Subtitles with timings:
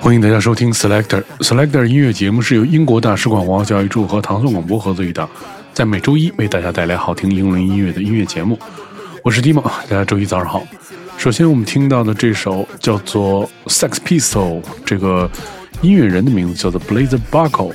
[0.00, 5.28] 欢迎大家收听 Selector Selector 音乐节目，是由英国大使馆文化教育处和唐宋广播合作一档，
[5.74, 8.58] 在每周一为大家带来好听英伦音乐的音乐节目。
[9.22, 10.66] 我是 Dimo，大家周一早上好。
[11.18, 15.30] 首先我们听到的这首叫做 Sex Pistol，这个
[15.82, 17.74] 音乐人的名字叫做 Blazer Buckle，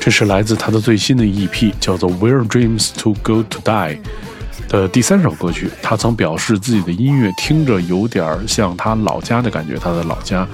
[0.00, 3.98] 这是来自他的最新的 EP，叫做 Where Dreams to Go to Die
[4.68, 5.70] 的第三首歌曲。
[5.80, 10.44] 他曾表示自己的音乐听着有点像他老家的感觉，他的老家。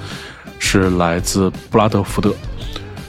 [0.58, 2.34] 是来自布拉德福德。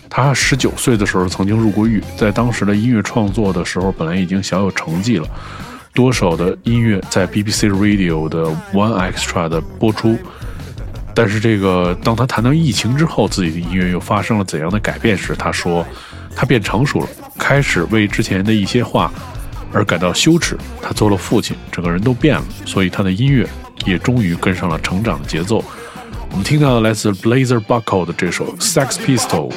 [0.09, 5.27] 他十九岁的时候曾经入过狱，在当时的音乐创作的时候，本来已经小有成绩了，
[5.93, 10.17] 多首的音乐在 BBC Radio 的 One Extra 的播出。
[11.13, 15.85] 但是这个，当他谈到疫情之后，自己的音乐又发生了怎样的改变时，他说，
[16.35, 19.11] 他变成熟了，开始为之前的一些话
[19.73, 20.55] 而感到羞耻。
[20.81, 23.48] 他做了父亲，整个人都变了，所以他的音乐
[23.85, 25.63] 也终于跟上了成长的节奏。
[26.38, 29.52] 我们听到的来自 Blazer Boccle 的这首 Sex Pistol。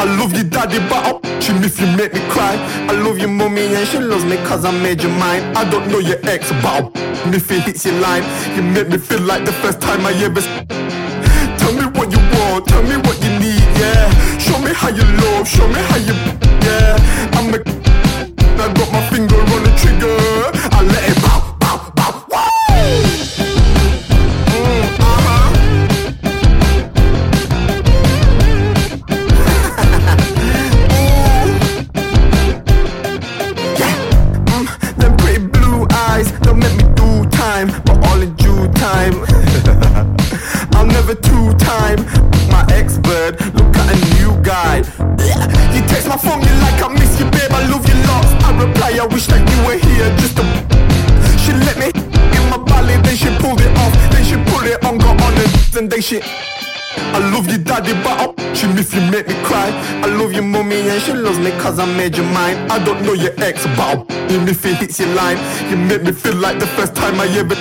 [0.00, 2.56] I love you daddy but I'll you if you make me cry.
[2.88, 5.86] I love you mommy and she loves me cause I made your mind I don't
[5.86, 6.90] know your ex but I'll
[7.32, 8.24] if it hits your line.
[8.56, 10.40] You make me feel like the first time I ever
[11.58, 14.38] Tell me what you want, tell me what you need yeah.
[14.38, 16.14] Show me how you love, show me how you,
[16.66, 16.96] yeah.
[17.36, 17.58] I'm a,
[18.62, 20.63] I got my finger on the trigger.
[56.04, 56.22] Shit.
[57.16, 59.70] I love you daddy but I'll you if you make me cry.
[60.04, 62.56] I love your mommy and she loves me cause I made you mine.
[62.70, 65.38] I don't know your ex but I'll you if it hits your line.
[65.70, 67.56] You make me feel like the first time I ever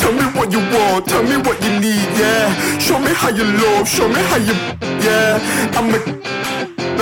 [0.00, 2.50] Tell me what you want, tell me what you need, yeah.
[2.80, 4.54] Show me how you love, show me how you,
[5.06, 5.38] yeah.
[5.78, 5.98] I'm a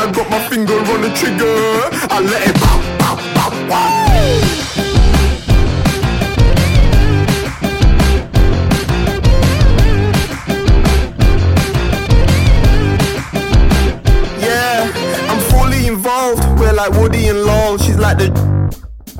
[0.00, 1.56] I got my finger on the trigger.
[2.14, 4.47] I let it pop, pop, pop, wow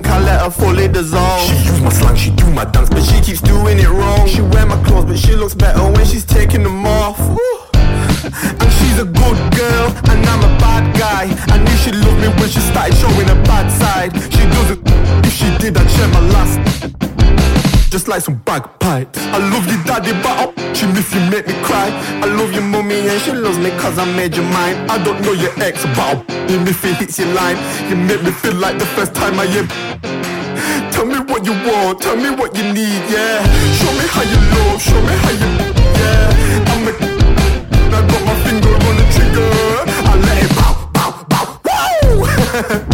[0.03, 1.41] Can't let her fully dissolve.
[1.47, 4.27] She use my slang, she do my dance, but she keeps doing it wrong.
[4.27, 7.19] She wear my clothes, but she looks better when she's taking them off.
[7.19, 11.23] And she's a good girl, and I'm a bad guy.
[11.53, 14.13] I knew she loved me when she started showing her bad side.
[14.33, 14.81] She doesn't.
[15.25, 16.98] If she did, I'd share my last
[17.89, 19.17] just like some bagpipes.
[19.17, 21.89] I love you, daddy, but I'll you if you make me cry.
[22.21, 24.75] I love your mommy and she loves me cause I made you mine.
[24.89, 26.23] I don't know your ex, but I'll
[26.67, 27.57] if it hits your line.
[27.89, 30.91] You make me feel like the first time I ever.
[30.93, 33.41] Tell me what you want, tell me what you need, yeah.
[33.79, 35.49] Show me how you love, show me how you,
[35.99, 36.71] yeah.
[36.71, 36.91] I'm a,
[37.95, 39.49] I got my finger on the trigger.
[39.87, 41.89] I let it bow, bow, bow,
[42.19, 42.88] woo!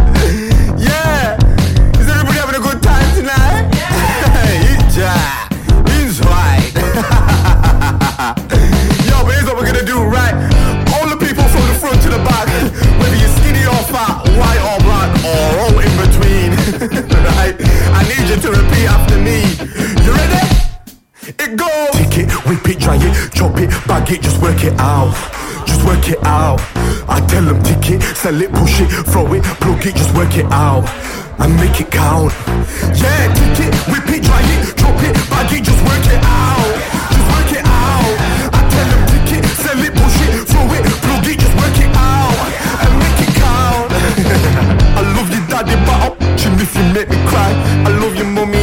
[26.05, 26.59] Work it out.
[27.09, 30.35] I tell them tick it, sell it, push it, throw it, plug it, just work
[30.37, 30.85] it out
[31.39, 32.31] and make it count.
[32.93, 36.73] Yeah, take it, whip it, dry it, drop it, bag it, just work it out.
[37.09, 38.15] Just work it out.
[38.53, 41.77] I tell them take it, sell it, push it, throw it, plug it, just work
[41.81, 42.37] it out
[42.85, 43.89] and make it count.
[44.99, 46.25] I love you, daddy, but I'll
[46.65, 47.51] if you make me cry.
[47.85, 48.54] I love your mommy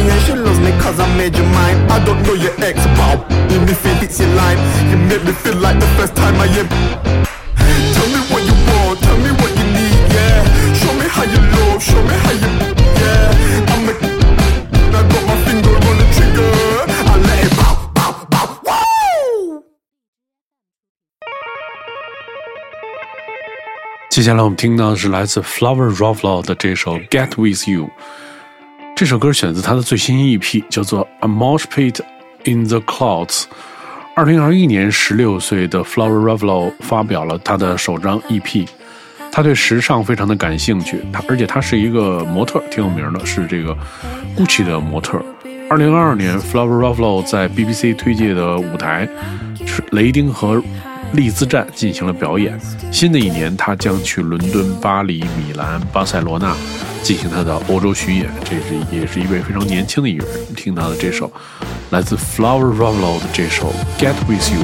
[0.63, 3.19] me cause I made your mind I don't know your ex, about
[3.51, 4.57] You me feel it's your line.
[4.89, 6.67] You made me feel like the first time I am.
[7.95, 10.39] Tell me what you want, tell me what you need, yeah.
[10.79, 12.49] Show me how you love, show me how you,
[13.01, 13.71] yeah.
[13.71, 13.93] I'm a.
[14.97, 16.53] I got my finger on the trigger.
[17.11, 19.63] I let it bow, bow, bow, woo!
[24.09, 27.85] 接下来我们听到的是来自 flowerovlove 的这首《Get With You》。
[28.95, 31.99] 这首歌选自他的最新 EP，叫做《A Mosh Pit
[32.45, 33.27] in the Clouds》。
[34.15, 38.67] 二零二一年，十六岁的 Flower Rovlaw 发表了他的首张 EP。
[39.31, 43.75] 他对时尚非常的感兴趣，他而且他是一个模特，挺有名的，是这个
[44.37, 45.19] GUCCI 的模特。
[45.71, 49.09] 二零二二年，Flower Ruffalo 在 BBC 推介的舞台
[49.65, 50.61] 是雷丁和
[51.13, 52.59] 利兹站进行了表演。
[52.91, 56.55] 新的一年，他将去伦敦、巴黎、米兰、巴塞罗那
[57.03, 58.29] 进行他的欧洲巡演。
[58.43, 60.25] 这是也是一位非常年轻的艺人。
[60.55, 61.31] 听他的这首
[61.91, 63.71] 来自 Flower Ruffalo 的这首
[64.01, 64.63] 《Get With You》。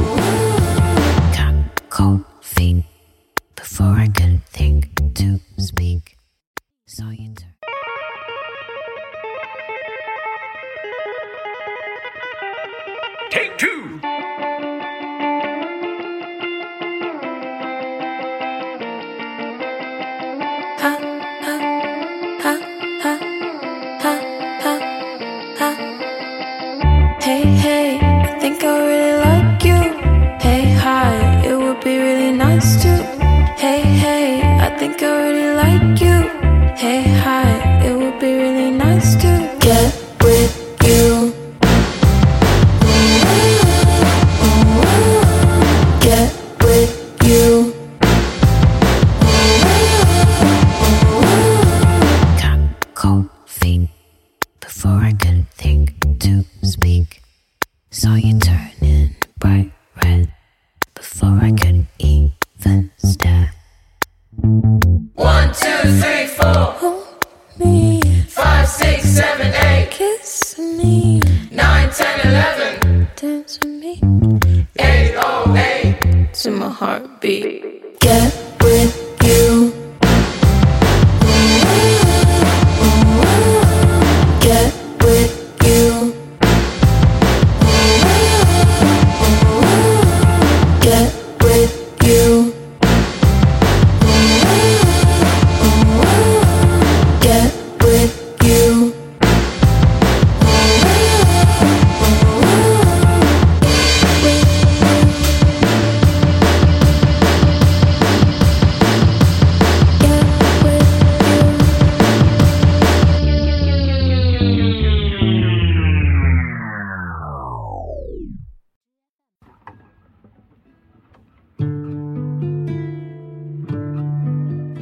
[27.29, 29.81] Hey, hey, I think I really like you.
[30.45, 31.13] Hey, hi,
[31.45, 32.91] it would be really nice to.
[33.63, 36.17] Hey, hey, I think I really like you.
[36.83, 37.49] Hey, hi,
[37.85, 39.08] it would be really nice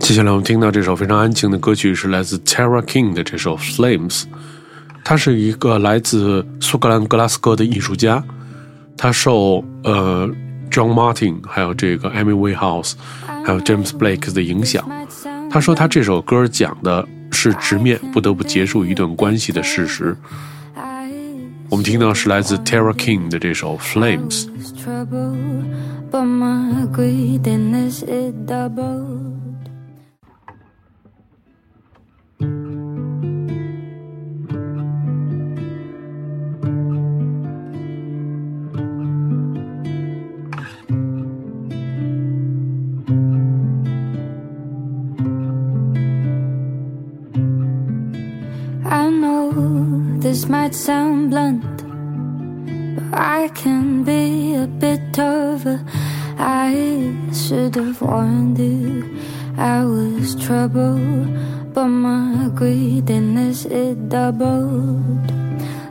[0.08, 4.22] 接下来我们听到这首非常安静的歌曲是来自 Tara King 的这首《Flames》，
[5.04, 8.24] 他是一个来自苏格兰格拉斯哥的艺术家，
[8.96, 10.26] 他受呃
[10.72, 12.94] John Martin 还有这个 Amy Winehouse
[13.26, 14.90] 还有 James Blake 的影响。
[15.52, 20.16] 他说他这首歌讲的是直面不得不结束一段关系的事实。
[21.68, 24.46] 我们听到是来自 Tara King 的这首《Flames》。
[50.78, 51.78] Sound blunt,
[52.96, 55.84] but I can be a bit tougher.
[56.38, 59.18] I should have warned you
[59.58, 61.26] I was trouble,
[61.74, 65.32] but my greediness it doubled.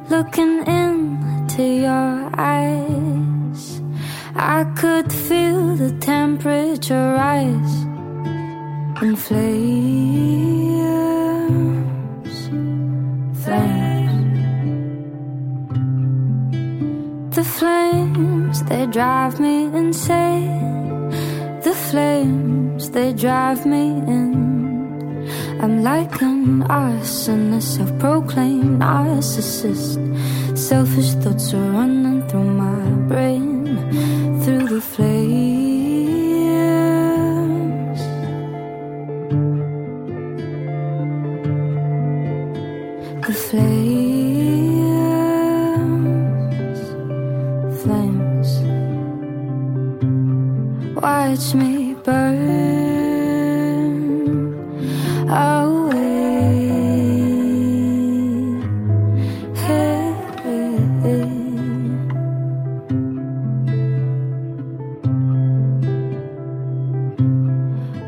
[0.08, 3.80] Looking into your eyes,
[4.36, 7.74] I could feel the temperature rise
[9.02, 9.16] in
[18.68, 21.10] they drive me insane.
[21.64, 25.28] The flames, they drive me in.
[25.60, 29.96] I'm like an arsonist, self proclaimed narcissist.
[30.56, 32.75] Selfish thoughts are running through my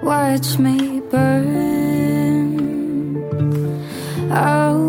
[0.08, 1.44] Watch me burn
[4.30, 4.88] away.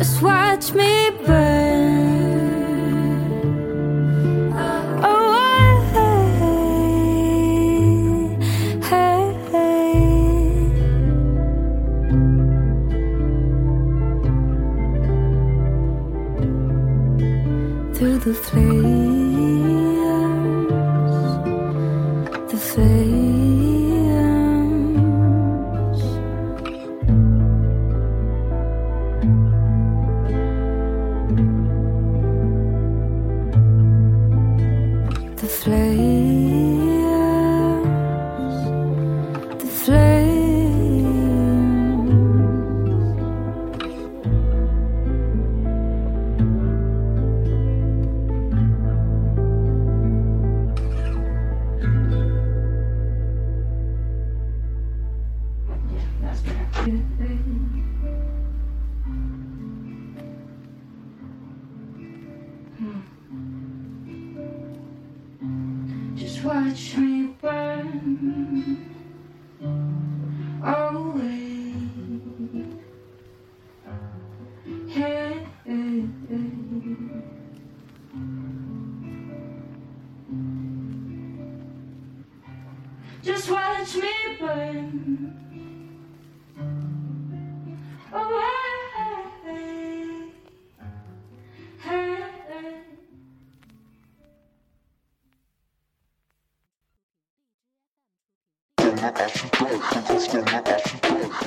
[0.00, 1.39] Just watch me burn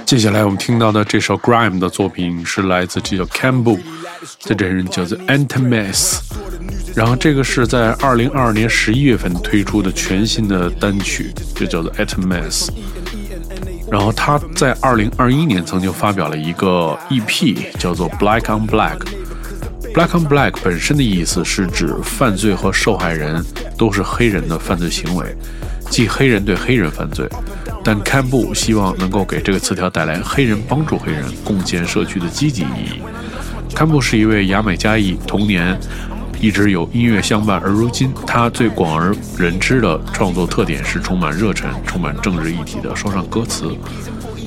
[0.06, 3.80] 接下来我们听到的这首 Grime 的作品是来自这叫 Cambo，
[4.40, 6.20] 这这人叫做 Antimass，
[6.96, 12.70] 然后这个是在二零二二年十一月份推出的全新的单曲，就叫做 Antimass。
[13.90, 19.00] 然后他在二零二一年曾经发表了一个 EP，叫做 Black on Black。
[19.94, 23.44] Black on Black 本身的意思是指犯罪和受害人
[23.78, 25.36] 都是黑人的犯罪行为，
[25.94, 27.30] 即黑人对黑人犯罪。
[27.84, 33.02] 但堪布希望能够给这个词条带来黑人帮助黑人、共建社区的积极意义。
[33.76, 35.78] 堪布是一位牙买加裔，童年
[36.40, 43.72] 一直有音乐相伴，而如今他最广而人知的创作特点是充满热忱、充满政治议题的说唱歌词。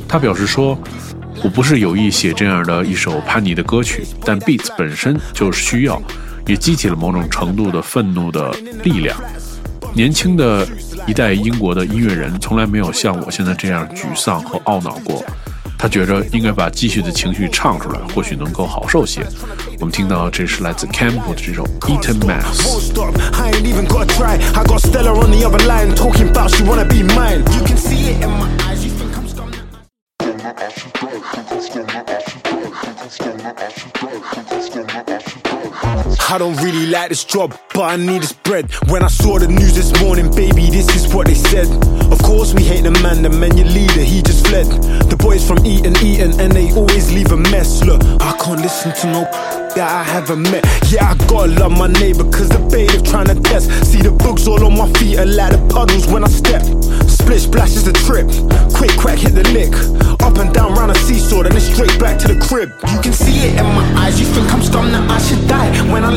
[0.09, 0.77] 他表示说
[1.45, 6.03] ：“我不是有意写这样的一首叛逆的歌曲，但 beats 本身就是需要，
[6.47, 8.51] 也激起了某种程度的愤怒的
[8.83, 9.17] 力量。
[9.93, 10.67] 年轻的
[11.07, 15.25] 一代英国的音乐人从来没有像我现在这样沮丧和懊恼过。
[15.79, 19.21] 他觉着应该把积蓄的情绪唱出来，或许能够好受些。
[19.79, 22.91] 我们听到这是来自 Campbell 的这首 Eaton Mass。
[35.83, 38.73] I don't really like this job, but I need this bread.
[38.89, 41.69] When I saw the news this morning, baby, this is what they said.
[42.13, 44.67] Of course, we hate the man, the man your leader, he just fled.
[45.11, 47.85] The boys from Eton, Eton, and they always leave a mess.
[47.85, 49.23] Look, I can't listen to no
[49.77, 50.65] that I haven't met.
[50.91, 53.69] Yeah, I gotta love my neighbor, cause the bailiff trying to test.
[53.85, 56.63] See the books all on my feet are like the puddles when I step.
[57.07, 58.27] Split splash is the trip.
[58.73, 59.73] Quick crack hit the lick.
[60.25, 62.73] Up and down round a seesaw, then it's straight back to the crib.
[62.93, 64.76] You can see it in my eyes, you think I'm scum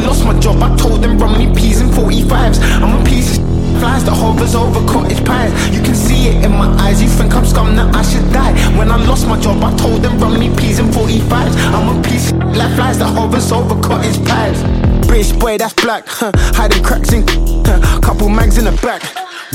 [0.05, 2.59] lost my job, I told them me peas and 45s.
[2.81, 3.43] I'm a piece of
[3.79, 5.51] flies that hovers over cottage pies.
[5.75, 8.53] You can see it in my eyes, you think I'm scum that I should die.
[8.77, 11.55] When I lost my job, I told them me peas and 45s.
[11.73, 14.61] I'm a piece of like flies that hovers over cottage pies.
[15.07, 16.31] British boy, that's black, huh?
[16.55, 17.23] Hiding cracks in,
[17.65, 17.99] huh?
[18.01, 19.01] Couple mags in the back.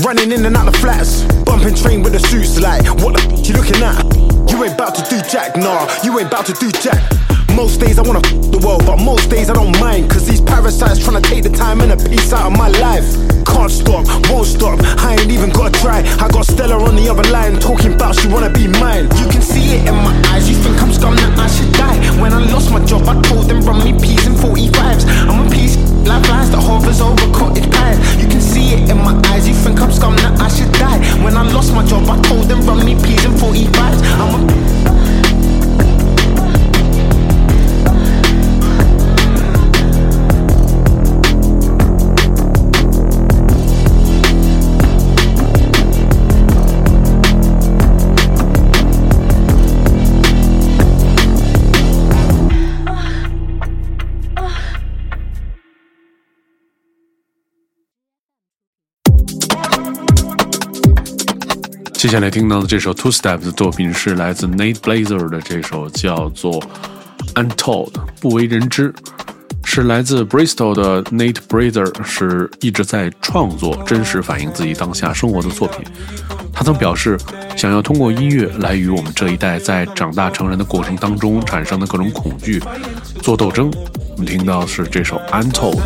[0.03, 3.47] Running in and out the flats, bumping train with the suits like, what the f-
[3.47, 3.95] you looking at?
[4.51, 6.99] You ain't about to do jack, nah, you ain't about to do jack.
[7.55, 10.09] Most days I wanna f- the world, but most days I don't mind.
[10.09, 13.07] Cause these parasites tryna take the time and a piece out of my life.
[13.47, 16.03] Can't stop, won't stop, I ain't even gotta try.
[16.19, 19.07] I got Stella on the other line talking about she wanna be mine.
[19.15, 21.95] You can see it in my eyes, you think I'm scum that I should die.
[22.19, 25.07] When I lost my job, I told them run me peas and 45s.
[25.31, 27.97] I'm a piece like flies that hovers over cottage pies.
[28.21, 30.99] You can see it in my eyes, you think I'm scum that I should die.
[31.23, 31.43] When I
[62.15, 66.63] 下来听到的这首 Two Steps 的作品是来自 Nate Blazer 的这首叫做
[67.33, 67.91] Untold
[68.21, 68.95] 不为人知，
[69.65, 75.83] 是来自 Bristol 的 Nate Blazer，是一直在创作真实反映自己当下生活的作品。
[76.53, 77.17] 他曾表示，
[77.57, 82.63] 想要通过音乐来与我们这一代在长大成人的过程当中产生的各种恐惧
[83.21, 83.69] 做斗争。
[84.13, 85.81] 我们听到的是这首 Untold。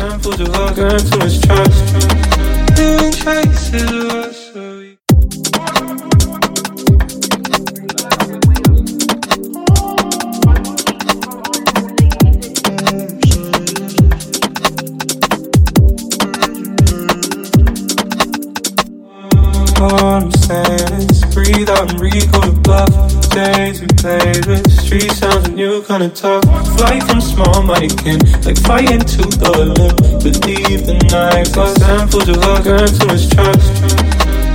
[25.90, 26.44] Kinda tough.
[26.78, 27.66] Fly from small
[27.98, 29.96] kin, like fighting to the limb.
[30.22, 33.66] Believe the night, got samples of hunger and too much trust.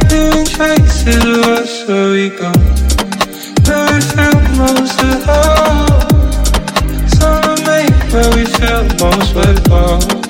[0.10, 2.52] Leaving traces of us where we go.
[3.68, 6.00] We feel most at home.
[7.18, 10.25] Summer make where we feel most at home.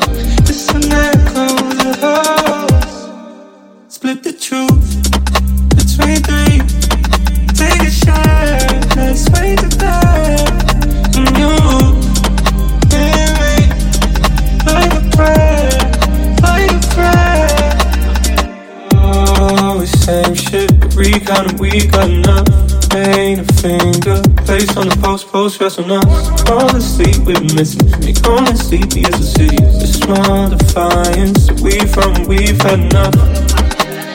[21.79, 22.47] Of got enough.
[22.89, 26.05] Paint a finger, place on the post, post rest on us.
[26.49, 29.57] All the sleep been missing, make home sleepy as the city.
[29.57, 33.15] The small defiance that we from, we've had enough.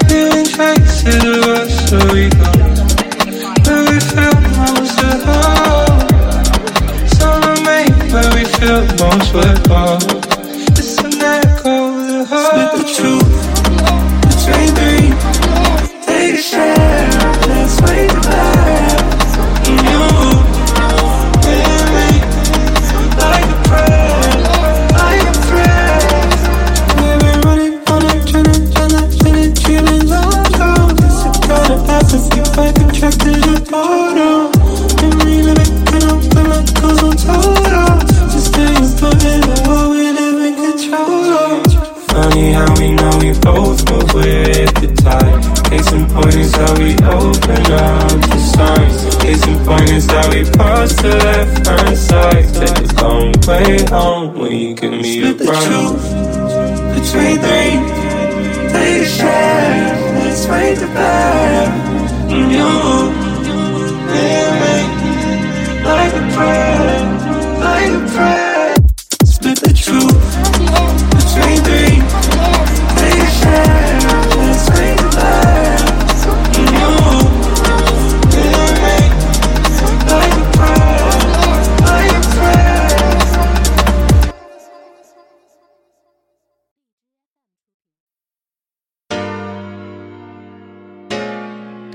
[0.09, 2.51] Feeling traces of us, so we go.
[3.67, 6.01] Where we feel most at home.
[7.19, 10.20] Summer make where we feel most at home.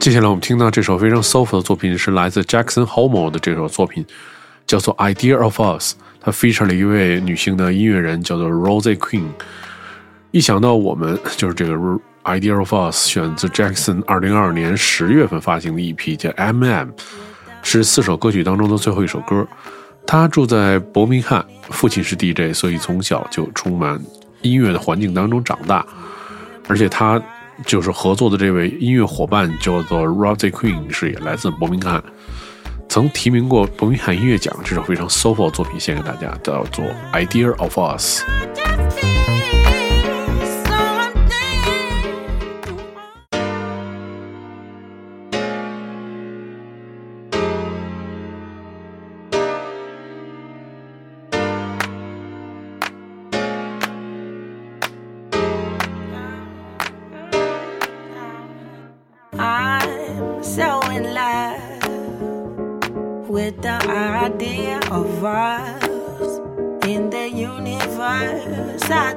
[0.06, 4.06] 接下来我们听到这首非常 soft 的作品是来自 Jackson Homo 的这首作品，
[4.68, 9.26] 叫做《Idea of Us》，它 feature 了一位女性的音乐人，叫做 Rosie Queen。
[10.30, 11.74] 一想到我们就是这个
[12.24, 16.90] Idea of Us，选自 Jackson 二零二二年十月份发行的 EP 叫 M.M，
[17.64, 19.48] 是四首歌曲当中的最后一首歌。
[20.06, 24.00] 他住在伯明翰，父亲是 DJ，所以从小就充满
[24.44, 25.84] 音乐的环境当中长大，
[26.68, 27.20] 而且他
[27.66, 32.04] 就是合作的这位音乐伙伴叫做 Rosie Queen，是也来自伯明翰，
[32.90, 34.56] 曾提名过伯明翰音乐奖。
[34.64, 38.24] 这首非常 soulful 的作品献给大家，叫做《Idea of Us》。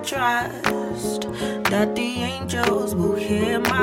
[0.05, 1.23] Trust
[1.71, 3.78] that the angels will hear my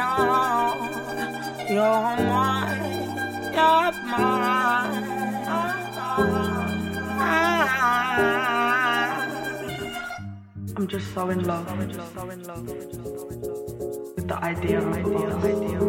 [0.00, 2.82] I know you're mine,
[3.52, 5.04] you're mine.
[10.76, 12.66] I'm just so in love, I'm just so in love
[14.16, 15.80] with the idea of idea, idea.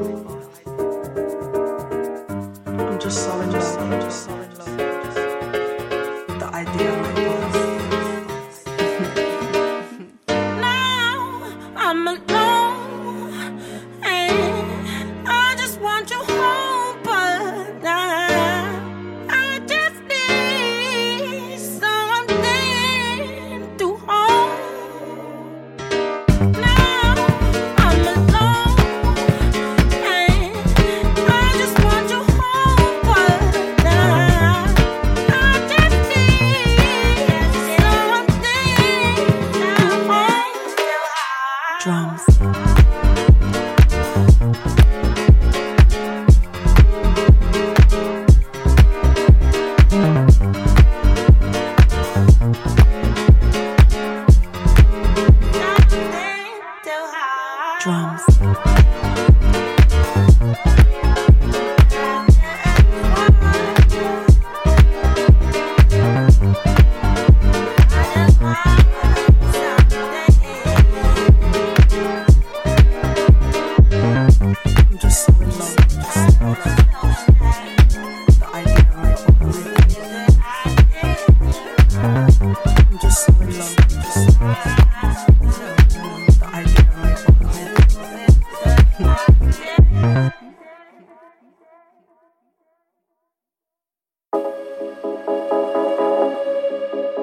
[2.68, 4.41] I'm just so in love,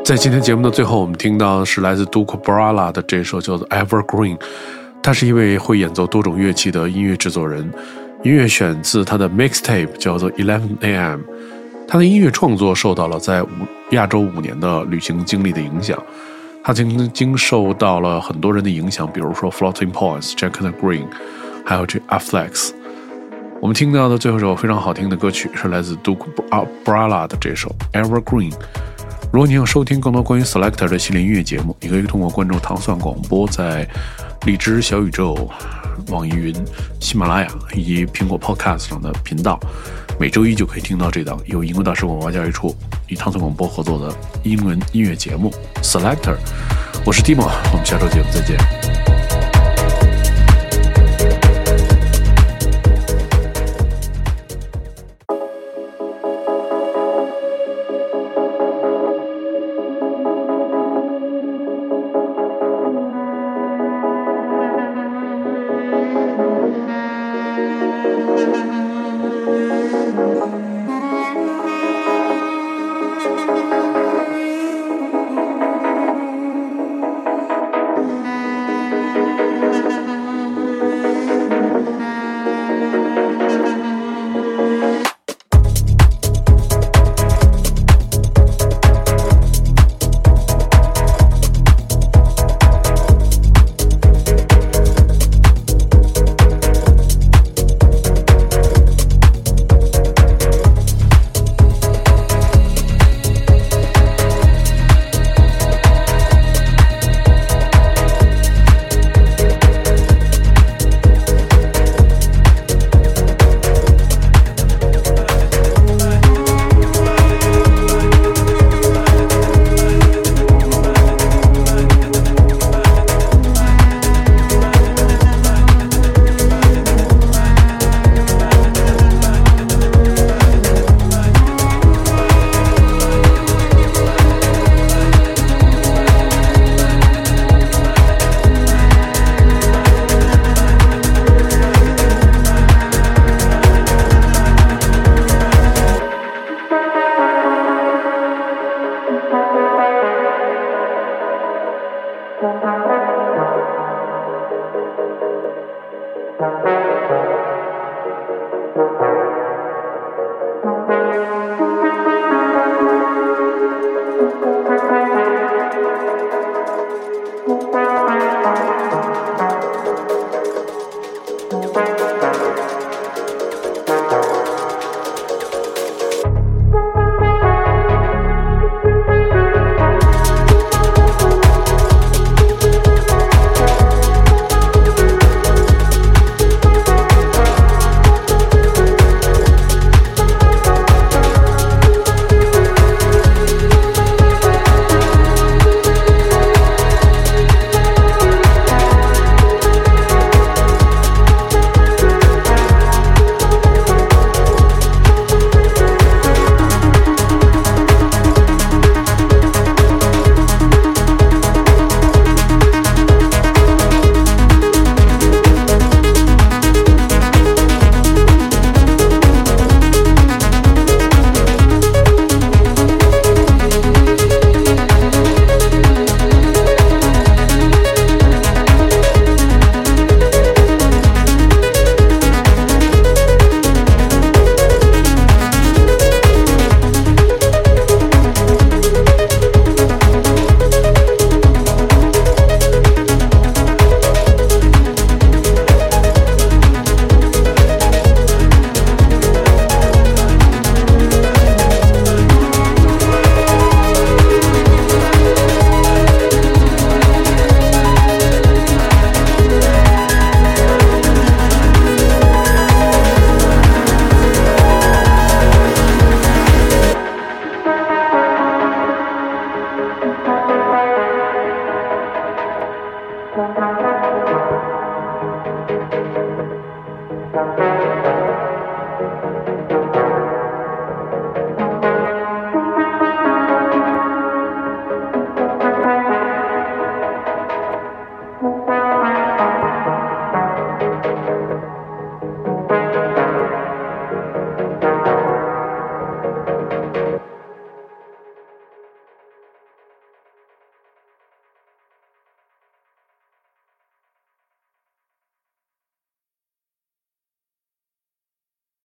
[0.09, 4.39] 在今天节目的最后，我们听到的是来自 Duke Brala 的这首叫做《Evergreen》，
[5.03, 7.71] 他是一位会演奏多种乐器的音乐制作人。
[8.23, 11.21] 音乐选自他的 mixtape 叫做 Eleven A.M。
[11.87, 13.49] 他的音乐创作受到了在五
[13.91, 16.03] 亚洲五年的旅行经历的影响，
[16.65, 21.05] 他曾经受到了很多人的影响，比如说 Floating Points、Jack and Green，
[21.67, 22.71] 还有这 Afflex。
[23.61, 26.29] 我们听到的最后一首非常好听的歌曲是来自 Duke
[26.83, 27.71] Brala 的这首
[28.03, 28.53] 《Evergreen》。
[29.31, 33.87] 如果你想收听更多关于 Selector 的系列音乐节目，你可以通过关注糖蒜广播在
[34.47, 35.51] 荔枝、小宇宙、
[36.09, 36.55] 网易云、
[36.99, 39.61] 喜马拉雅以及苹果 Podcast 上的频道，
[40.19, 42.75] 每周一就可以听到这档由英国大使馆外教育处
[43.09, 46.37] 与糖蒜广播合作的英文音乐节目 Selector。
[47.05, 49.08] 我是蒂莫我们下周节目再见。